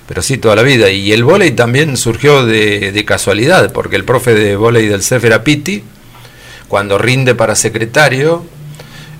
[0.06, 0.90] pero sí toda la vida.
[0.90, 5.42] Y el volei también surgió de, casualidad, porque el profe de volei del CEF era
[5.44, 5.82] Piti,
[6.68, 8.44] cuando rinde para secretario,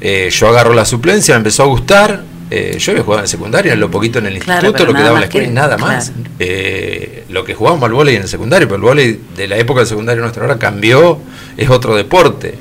[0.01, 3.72] eh, yo agarro la suplencia, me empezó a gustar, eh, yo había jugado en secundaria,
[3.72, 6.12] en lo poquito en el instituto, lo que daba la escuela y nada más.
[6.38, 9.81] Eh, lo que jugábamos al vóley en el secundario, pero el vóley de la época
[9.81, 11.18] del secundario nuestra ahora cambió,
[11.57, 12.55] es otro deporte.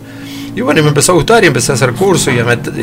[0.56, 2.40] Y bueno, y me empezó a gustar y empecé a hacer cursos y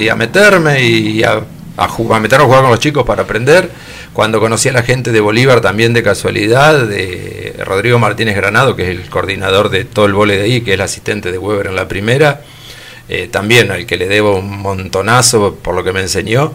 [0.09, 1.43] a, meterme y a,
[1.77, 1.87] a,
[2.21, 3.71] meterme a jugar con los chicos para aprender.
[4.13, 8.85] Cuando conocí a la gente de Bolívar también de casualidad, de Rodrigo Martínez Granado, que
[8.85, 11.69] es el coordinador de todo el vóley de ahí, que es el asistente de Weber
[11.69, 12.43] en la primera,
[13.09, 16.53] eh, también al que le debo un montonazo por lo que me enseñó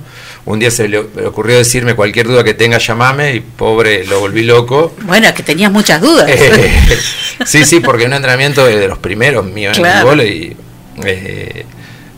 [0.47, 4.43] un día se le ocurrió decirme cualquier duda que tenga, llamame, y pobre, lo volví
[4.43, 4.95] loco.
[5.01, 6.29] Bueno, que tenías muchas dudas.
[6.29, 6.97] Eh,
[7.45, 10.57] sí, sí, porque un entrenamiento de los primeros míos en el vole y
[11.03, 11.65] eh,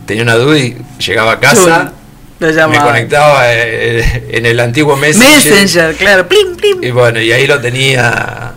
[0.06, 1.94] tenía una duda y llegaba a casa.
[2.39, 5.54] Me conectaba eh, en el antiguo Messenger.
[5.54, 6.84] Messenger, claro, plim, plim.
[6.84, 8.54] Y bueno, y ahí lo tenía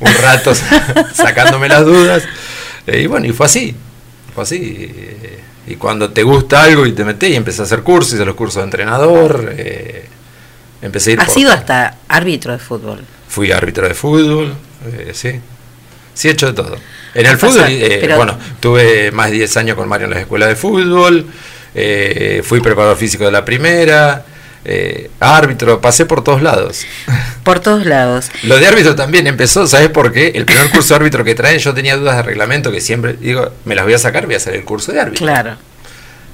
[0.00, 0.54] un rato
[1.14, 2.22] sacándome las dudas.
[2.86, 3.74] Y bueno, y fue así.
[4.34, 4.92] Fue así.
[5.66, 8.36] Y cuando te gusta algo y te metes y empecé a hacer cursos, hice los
[8.36, 10.04] cursos de entrenador, eh,
[10.80, 13.04] empecé a ir ¿Has sido hasta árbitro de fútbol?
[13.28, 14.54] Fui árbitro de fútbol,
[14.86, 15.40] eh, sí.
[16.14, 16.76] Sí he hecho de todo.
[17.14, 20.46] En el fútbol, eh, bueno, tuve más de 10 años con Mario en la escuela
[20.46, 21.26] de fútbol,
[22.42, 24.24] fui preparador físico de la primera,
[24.68, 26.84] eh, árbitro, pasé por todos lados.
[27.44, 28.30] Por todos lados.
[28.42, 30.32] Lo de árbitro también empezó, ¿sabes por qué?
[30.34, 33.52] El primer curso de árbitro que traen, yo tenía dudas de reglamento que siempre digo,
[33.64, 35.24] me las voy a sacar, voy a hacer el curso de árbitro.
[35.24, 35.56] Claro.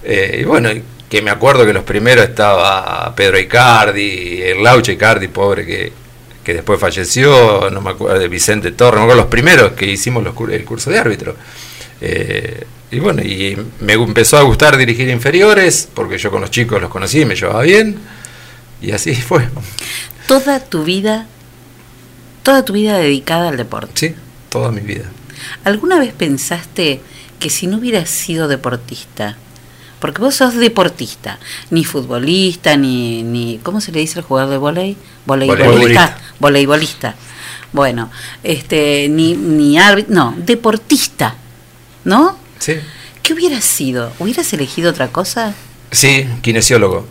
[0.03, 0.71] Eh, y bueno,
[1.11, 5.93] que me acuerdo que los primeros estaba Pedro Icardi, el Lauche Icardi, pobre, que,
[6.43, 9.85] que después falleció, no me acuerdo de Vicente Torres, no me acuerdo los primeros que
[9.85, 11.37] hicimos los, el curso de árbitro.
[12.01, 16.81] Eh, y bueno, y me empezó a gustar dirigir inferiores, porque yo con los chicos
[16.81, 17.99] los conocí y me llevaba bien,
[18.83, 19.49] y así fue.
[20.29, 21.27] Toda tu vida,
[22.43, 23.93] toda tu vida dedicada al deporte.
[23.95, 24.15] Sí,
[24.51, 25.05] toda mi vida.
[25.65, 27.01] ¿Alguna vez pensaste
[27.41, 29.39] que si no hubieras sido deportista,
[29.99, 31.39] porque vos sos deportista,
[31.71, 34.97] ni futbolista, ni, ni ¿cómo se le dice al jugador de volei?
[35.25, 36.19] Voleibolista.
[36.39, 37.15] Voleibolista.
[37.73, 38.11] Bueno,
[38.43, 41.35] este, ni, ni árbitro, no, deportista,
[42.05, 42.42] ¿no?
[42.63, 42.77] Sí.
[43.23, 44.13] ¿Qué hubieras sido?
[44.19, 45.55] ¿Hubieras elegido otra cosa?
[45.91, 47.07] Sí, kinesiólogo.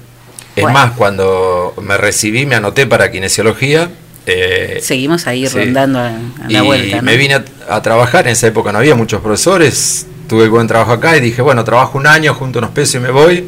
[0.56, 0.78] Es Bueno.
[0.80, 3.90] más, cuando me recibí, me anoté para kinesiología.
[4.26, 5.58] eh, Seguimos ahí sí.
[5.58, 6.98] rondando a, a la y vuelta.
[6.98, 7.04] ¿no?
[7.04, 10.92] me vine a, a trabajar, en esa época no había muchos profesores, tuve buen trabajo
[10.92, 13.46] acá y dije, bueno, trabajo un año, junto unos pesos y me voy.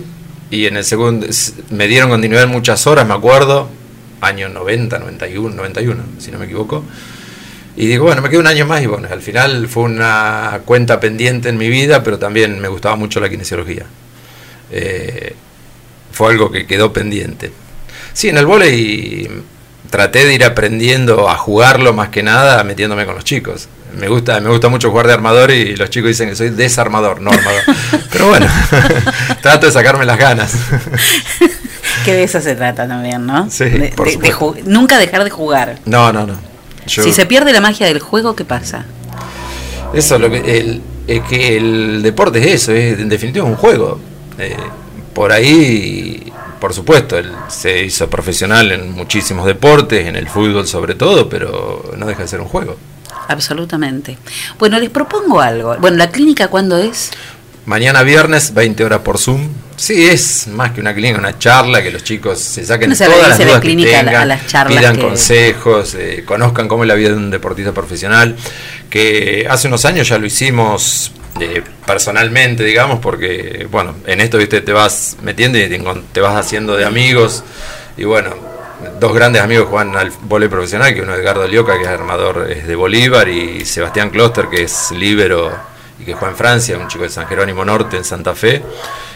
[0.49, 1.27] Y en el segundo,
[1.71, 3.69] me dieron continuidad en muchas horas, me acuerdo,
[4.21, 6.83] año 90, 91, 91, si no me equivoco.
[7.75, 10.99] Y digo, bueno, me quedo un año más y bueno, al final fue una cuenta
[10.99, 13.85] pendiente en mi vida, pero también me gustaba mucho la kinesiología.
[14.71, 15.35] Eh,
[16.11, 17.51] fue algo que quedó pendiente.
[18.13, 19.27] Sí, en el vóley
[19.89, 23.67] traté de ir aprendiendo a jugarlo más que nada metiéndome con los chicos.
[23.99, 27.21] Me gusta, me gusta mucho jugar de armador y los chicos dicen que soy desarmador,
[27.21, 27.61] no armador.
[28.11, 28.47] Pero bueno,
[29.41, 30.55] trato de sacarme las ganas.
[32.05, 33.49] Que de eso se trata también, ¿no?
[33.49, 35.79] Sí, De- por de- de nunca dejar de jugar.
[35.85, 36.52] No, no, no.
[36.87, 38.85] Yo- Si se pierde la magia del juego, ¿qué pasa?
[39.93, 43.99] Eso lo que el, es que el deporte es eso, es en definitiva un juego.
[44.39, 44.57] Eh,
[45.13, 50.95] por ahí, por supuesto, él se hizo profesional en muchísimos deportes, en el fútbol sobre
[50.95, 52.75] todo, pero no deja de ser un juego.
[53.27, 54.17] Absolutamente.
[54.59, 55.75] Bueno, les propongo algo.
[55.77, 57.11] Bueno, ¿la clínica cuándo es?
[57.65, 59.49] Mañana viernes, 20 horas por Zoom.
[59.83, 63.03] Sí, es más que una clínica, una charla que los chicos se saquen No se
[63.05, 65.95] todas las la dudas que clínica a la- tengan, a las charlas pidan que- consejos,
[65.95, 68.33] eh, conozcan cómo es la vida de un deportista profesional,
[68.89, 74.61] que hace unos años ya lo hicimos eh, personalmente, digamos, porque, bueno, en esto, viste,
[74.61, 75.67] te vas metiendo y
[76.13, 77.43] te vas haciendo de amigos,
[77.97, 78.33] y bueno,
[79.01, 82.49] dos grandes amigos juegan al vóley profesional, que uno es Edgardo Lioca, que es armador
[82.49, 85.51] es de Bolívar, y Sebastián Kloster, que es líbero
[85.99, 88.61] y que juega en Francia, un chico de San Jerónimo Norte, en Santa Fe.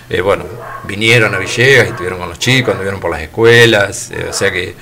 [0.10, 0.46] Eh, bueno,
[0.88, 4.52] vinieron a Villegas y estuvieron con los chicos, anduvieron por las escuelas, eh, o sea
[4.52, 4.76] que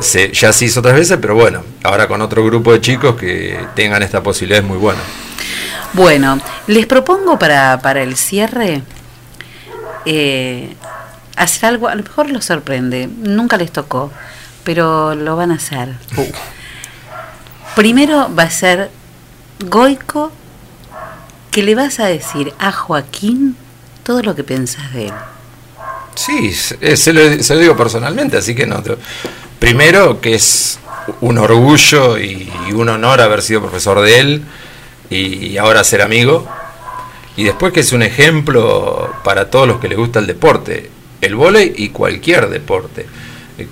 [0.00, 3.58] se, ya se hizo otras veces, pero bueno, ahora con otro grupo de chicos que
[3.74, 5.00] tengan esta posibilidad es muy bueno.
[5.94, 8.82] Bueno, les propongo para, para el cierre
[10.04, 10.74] eh,
[11.36, 14.12] hacer algo, a lo mejor los sorprende, nunca les tocó,
[14.64, 15.94] pero lo van a hacer.
[17.74, 18.90] Primero va a ser
[19.60, 20.30] Goico,
[21.50, 23.56] que le vas a decir a Joaquín
[24.08, 25.12] todo lo que pensás de él.
[26.14, 28.82] Sí, se, se lo, digo personalmente, así que no.
[29.58, 30.78] primero, que es
[31.20, 34.42] un orgullo y, y un honor haber sido profesor de él
[35.10, 36.48] y, ahora ser amigo.
[37.36, 40.90] Y después que es un ejemplo para todos los que les gusta el deporte,
[41.20, 43.04] el vóley y cualquier deporte.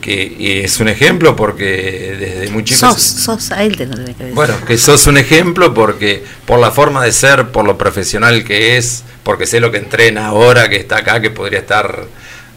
[0.01, 2.81] Que es un ejemplo porque desde muy chico...
[2.81, 4.35] Sos, sos, a él te lo tenés que decir.
[4.35, 8.77] Bueno, que sos un ejemplo porque por la forma de ser, por lo profesional que
[8.77, 12.05] es, porque sé lo que entrena ahora, que está acá, que podría estar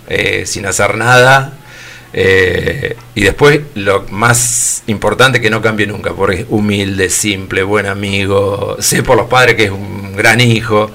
[0.07, 1.53] eh, sin hacer nada.
[2.11, 7.85] Eh, y después lo más importante que no cambie nunca, porque es humilde, simple, buen
[7.85, 10.89] amigo, sé por los padres que es un gran hijo,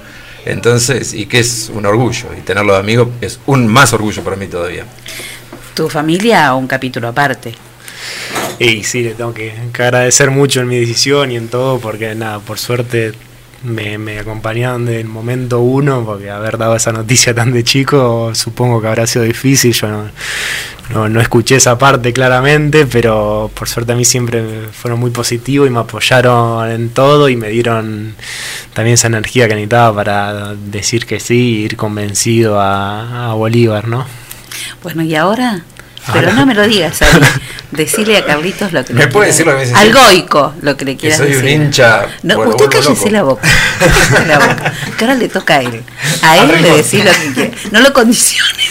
[0.45, 4.35] entonces, y que es un orgullo, y tenerlo de amigo es un más orgullo para
[4.35, 4.85] mí todavía.
[5.75, 7.53] Tu familia, un capítulo aparte.
[8.59, 12.39] Y sí, le tengo que, agradecer mucho en mi decisión y en todo, porque nada,
[12.39, 13.11] por suerte
[13.61, 18.33] me, me acompañaron desde el momento uno, porque haber dado esa noticia tan de chico,
[18.33, 20.09] supongo que habrá sido difícil, yo no,
[20.93, 25.67] no, no escuché esa parte claramente, pero por suerte a mí siempre fueron muy positivos
[25.67, 28.15] y me apoyaron en todo y me dieron
[28.73, 33.89] también esa energía que necesitaba para decir que sí y ir convencido a, a Bolívar,
[33.89, 34.24] ¿no?
[34.83, 35.61] Bueno, ¿y ahora?
[36.13, 36.33] Pero Ahora.
[36.33, 37.09] no me lo digas ahí.
[37.71, 39.91] Decirle a Carlitos lo que ¿Me le puede quieras- decir lo que me dice Al
[39.93, 41.49] goico, lo que le Que quieras soy un decir.
[41.61, 42.05] hincha.
[42.21, 43.47] No, bueno, usted cállese la boca.
[43.79, 44.73] Cállese la boca.
[44.97, 45.83] Que ahora le toca a él.
[46.21, 47.51] A él le decís lo que quiere.
[47.71, 48.69] No lo condiciones.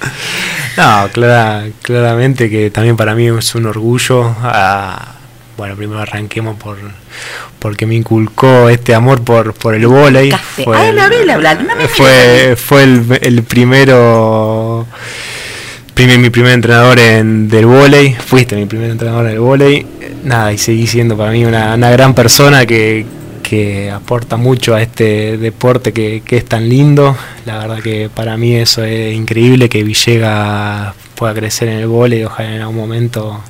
[0.76, 4.32] No, clara- claramente que también para mí es un orgullo.
[4.42, 5.14] ah,
[5.58, 6.78] bueno, primero arranquemos por
[7.58, 9.86] porque me inculcó este amor por, por el.
[10.30, 10.64] Café.
[10.64, 10.96] Fue Ah, el-.
[11.66, 14.86] No me fue, fue el, el primero
[15.98, 19.84] primer, mi primer entrenador en, del volei, fuiste mi primer entrenador en el volei,
[20.22, 23.04] nada, y seguí siendo para mí una, una gran persona que,
[23.42, 27.16] que aporta mucho a este deporte que, que, es tan lindo.
[27.46, 32.22] La verdad que para mí eso es increíble, que Villega pueda crecer en el volei,
[32.22, 33.42] ojalá en algún momento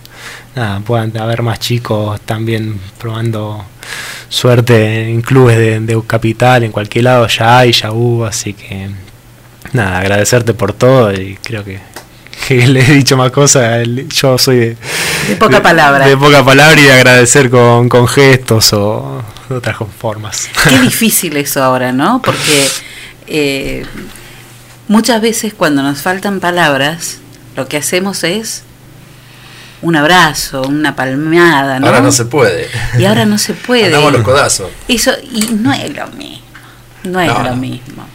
[0.58, 3.64] nada, puedan haber más chicos también probando
[4.28, 8.90] suerte en clubes de, de capital, en cualquier lado ya hay, ya hubo, así que
[9.72, 11.80] nada, agradecerte por todo y creo que,
[12.46, 14.76] que le he dicho más cosas, yo soy de,
[15.28, 16.06] de poca palabra.
[16.06, 20.48] De, poca palabra y de agradecer con, con gestos o de otras formas.
[20.68, 22.20] Qué difícil eso ahora, ¿no?
[22.22, 22.68] Porque
[23.26, 23.86] eh,
[24.88, 27.18] muchas veces cuando nos faltan palabras,
[27.56, 28.64] lo que hacemos es
[29.82, 31.86] un abrazo, una palmeada, ¿no?
[31.86, 32.68] Ahora no se puede.
[32.98, 33.86] Y ahora no se puede.
[33.86, 34.70] Andamos los codazos.
[34.88, 36.42] Eso, y no es lo mismo.
[37.04, 37.56] No es No, lo no.
[37.56, 38.06] mismo.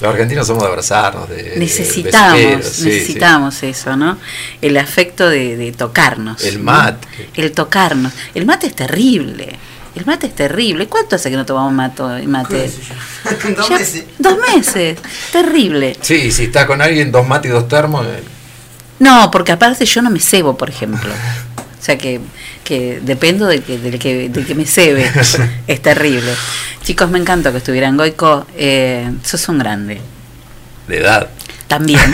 [0.00, 4.16] Los argentinos somos de abrazarnos, de Necesitamos, sí, necesitamos eso, ¿no?
[4.62, 6.40] El afecto de, de tocarnos.
[6.44, 6.70] El ¿no?
[6.70, 7.08] mate.
[7.34, 8.12] El tocarnos.
[8.34, 9.56] El mate es terrible.
[9.96, 10.86] El mate es terrible.
[10.86, 12.70] ¿Cuánto hace que no tomamos mato, mate?
[13.56, 14.04] Dos meses.
[14.18, 14.98] Dos meses.
[15.32, 15.96] Terrible.
[16.00, 18.06] Sí, sí, si está con alguien, dos mates y dos termos.
[18.06, 18.22] eh,
[18.98, 21.10] No, porque aparte yo no me cebo, por ejemplo.
[21.10, 22.20] O sea que,
[22.64, 25.10] que dependo del que, del que, del que me cebe.
[25.66, 26.32] es terrible.
[26.82, 28.46] Chicos, me encantó que estuvieran Goico.
[28.56, 30.00] Eh, sos un grande.
[30.88, 31.28] de edad.
[31.66, 32.00] También.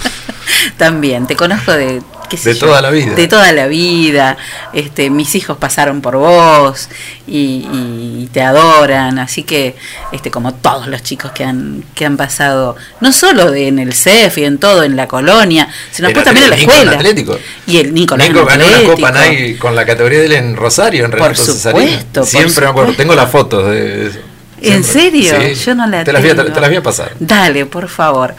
[0.76, 1.26] También.
[1.26, 2.02] Te conozco de.
[2.36, 3.14] De yo, toda la vida.
[3.14, 4.36] De toda la vida.
[4.72, 6.88] Este, mis hijos pasaron por vos
[7.26, 9.18] y, y te adoran.
[9.18, 9.76] Así que,
[10.12, 13.92] este, como todos los chicos que han, que han pasado, no solo de, en el
[13.94, 16.92] CEF y en todo, en la colonia, sino después también en la escuela.
[16.92, 17.38] Atlético.
[17.66, 18.82] Y el Nicolás Nico ganó una.
[18.84, 21.86] Copa Nike con la categoría de él en Rosario, en Por Renato Cesarini.
[21.86, 22.94] supuesto, por Siempre me acuerdo.
[22.94, 24.18] Tengo las fotos de eso.
[24.60, 25.34] ¿En serio?
[25.40, 25.54] Sí.
[25.54, 26.52] Yo no la te las, voy a, tengo.
[26.52, 27.12] te las voy a pasar.
[27.20, 28.34] Dale, por favor.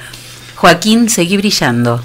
[0.55, 2.01] Joaquín, seguí brillando.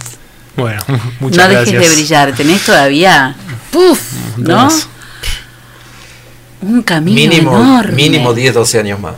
[0.57, 0.83] Bueno,
[1.21, 1.73] muchas no gracias.
[1.75, 3.35] dejes de brillar, tenés todavía
[3.71, 4.01] ¡puf!
[4.37, 4.45] ¿no?
[4.49, 4.89] Demás.
[6.63, 7.93] Un camino Mínimo, enorme.
[7.93, 9.15] mínimo 10, 12 años más.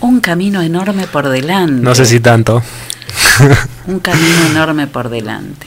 [0.00, 1.82] Un camino enorme por delante.
[1.82, 2.62] No sé si tanto.
[3.86, 5.66] Un camino enorme por delante.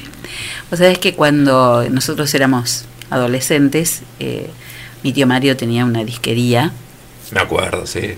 [0.70, 4.50] Vos sabés que cuando nosotros éramos adolescentes, eh,
[5.04, 6.72] mi tío Mario tenía una disquería
[7.32, 8.16] Me acuerdo, sí.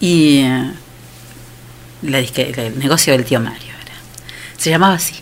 [0.00, 0.70] y eh,
[2.02, 3.94] la disque- el negocio del tío Mario era.
[4.56, 5.14] Se llamaba así.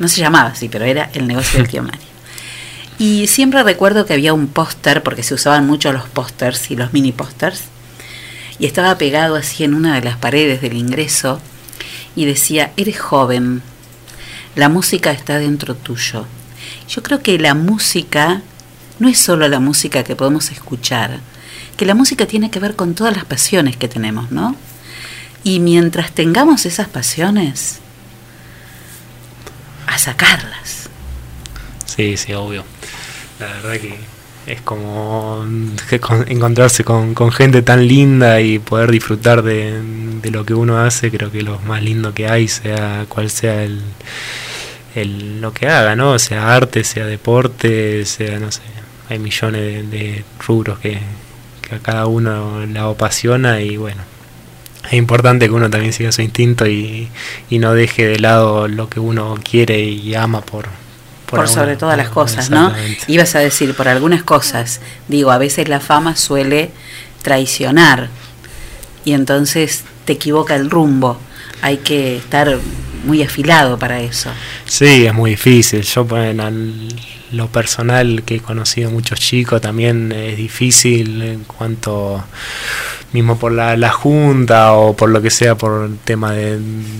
[0.00, 2.00] No se llamaba así, pero era el negocio del tío Mario.
[2.98, 6.92] Y siempre recuerdo que había un póster, porque se usaban mucho los pósters y los
[6.92, 7.62] mini pósters,
[8.58, 11.40] y estaba pegado así en una de las paredes del ingreso,
[12.16, 13.62] y decía, eres joven,
[14.56, 16.26] la música está dentro tuyo.
[16.88, 18.42] Yo creo que la música
[18.98, 21.20] no es solo la música que podemos escuchar,
[21.76, 24.56] que la música tiene que ver con todas las pasiones que tenemos, ¿no?
[25.42, 27.80] Y mientras tengamos esas pasiones,
[29.90, 30.88] a sacarlas.
[31.84, 32.64] Sí, sí, obvio.
[33.38, 33.98] La verdad que
[34.46, 35.44] es como
[36.26, 39.80] encontrarse con, con gente tan linda y poder disfrutar de,
[40.22, 43.62] de lo que uno hace, creo que lo más lindo que hay, sea cual sea
[43.62, 43.80] el,
[44.94, 46.18] el lo que haga, ¿no?
[46.18, 48.62] Sea arte, sea deporte, sea, no sé,
[49.08, 50.98] hay millones de, rubros que,
[51.70, 54.02] a cada uno le apasiona y bueno.
[54.86, 57.08] Es importante que uno también siga su instinto y,
[57.50, 60.68] y no deje de lado lo que uno quiere y ama por,
[61.26, 62.72] Por, alguna- sobre todas las cosas, ¿no?
[63.06, 66.70] Ibas a decir, por algunas cosas, digo, a veces la fama suele
[67.22, 68.08] traicionar
[69.04, 71.18] y entonces te equivoca el rumbo.
[71.62, 72.58] Hay que estar
[73.04, 74.30] muy afilado para eso.
[74.64, 75.82] Sí, es muy difícil.
[75.82, 76.88] Yo, bueno, en
[77.32, 82.24] lo personal que he conocido muchos chicos también es difícil en cuanto
[83.12, 86.58] mismo por la, la junta o por lo que sea, por el tema de,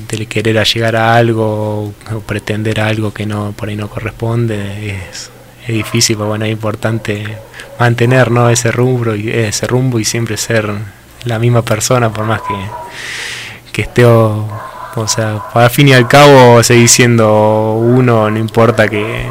[0.09, 4.97] de querer llegar a algo o pretender algo que no por ahí no corresponde.
[5.11, 5.31] Es,
[5.63, 7.39] es difícil, pero bueno, es importante
[7.79, 8.49] mantener ¿no?
[8.51, 10.71] ese rumbo y ese rumbo y siempre ser
[11.25, 12.55] la misma persona por más que,
[13.73, 14.49] que esté o,
[14.97, 19.27] o sea, al fin y al cabo seguir siendo uno, no importa que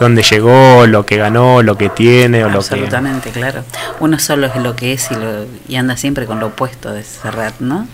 [0.00, 3.64] dónde llegó, lo que ganó, lo que tiene o lo que Absolutamente, claro.
[4.00, 7.02] Uno solo es lo que es y, lo, y anda siempre con lo opuesto de
[7.04, 7.86] Serrat, ¿no?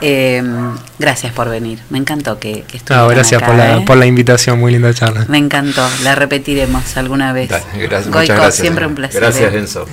[0.00, 0.42] Eh,
[0.98, 1.80] gracias por venir.
[1.90, 3.84] Me encantó que, que No, estuvieran gracias acá, por la, ¿eh?
[3.84, 5.24] por la invitación, muy linda charla.
[5.28, 5.88] Me encantó.
[6.02, 7.48] La repetiremos alguna vez.
[7.50, 8.54] Dale, gracias, Goico, muchas gracias.
[8.54, 9.20] siempre un placer.
[9.20, 9.58] Gracias, ¿eh?
[9.58, 9.86] Enzo.